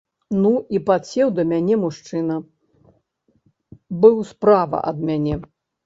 [0.43, 2.39] Ну і падсеў да мяне мужчына,
[4.03, 5.35] быў справа ад мяне.